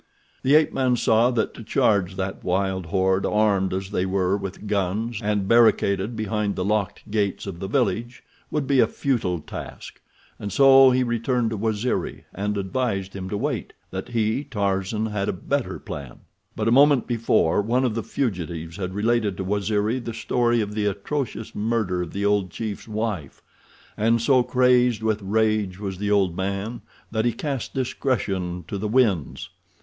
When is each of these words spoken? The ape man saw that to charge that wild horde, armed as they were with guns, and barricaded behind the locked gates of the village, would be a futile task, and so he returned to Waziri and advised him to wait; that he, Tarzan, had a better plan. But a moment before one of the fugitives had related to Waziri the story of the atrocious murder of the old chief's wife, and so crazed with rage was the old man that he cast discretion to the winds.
The 0.41 0.55
ape 0.55 0.73
man 0.73 0.95
saw 0.95 1.29
that 1.29 1.53
to 1.53 1.63
charge 1.63 2.15
that 2.15 2.43
wild 2.43 2.87
horde, 2.87 3.23
armed 3.23 3.71
as 3.71 3.91
they 3.91 4.03
were 4.03 4.35
with 4.35 4.65
guns, 4.65 5.19
and 5.21 5.47
barricaded 5.47 6.15
behind 6.15 6.55
the 6.55 6.65
locked 6.65 7.11
gates 7.11 7.45
of 7.45 7.59
the 7.59 7.67
village, 7.67 8.23
would 8.49 8.65
be 8.65 8.79
a 8.79 8.87
futile 8.87 9.37
task, 9.41 10.01
and 10.39 10.51
so 10.51 10.89
he 10.89 11.03
returned 11.03 11.51
to 11.51 11.55
Waziri 11.57 12.25
and 12.33 12.57
advised 12.57 13.15
him 13.15 13.29
to 13.29 13.37
wait; 13.37 13.73
that 13.91 14.07
he, 14.07 14.43
Tarzan, 14.43 15.05
had 15.05 15.29
a 15.29 15.33
better 15.33 15.77
plan. 15.77 16.21
But 16.55 16.67
a 16.67 16.71
moment 16.71 17.05
before 17.05 17.61
one 17.61 17.85
of 17.85 17.93
the 17.93 18.01
fugitives 18.01 18.77
had 18.77 18.95
related 18.95 19.37
to 19.37 19.43
Waziri 19.43 19.99
the 19.99 20.15
story 20.15 20.61
of 20.61 20.73
the 20.73 20.87
atrocious 20.87 21.53
murder 21.53 22.01
of 22.01 22.11
the 22.11 22.25
old 22.25 22.49
chief's 22.49 22.87
wife, 22.87 23.43
and 23.95 24.19
so 24.19 24.41
crazed 24.41 25.03
with 25.03 25.21
rage 25.21 25.79
was 25.79 25.99
the 25.99 26.09
old 26.09 26.35
man 26.35 26.81
that 27.11 27.23
he 27.25 27.31
cast 27.33 27.75
discretion 27.75 28.63
to 28.67 28.79
the 28.79 28.87
winds. 28.87 29.51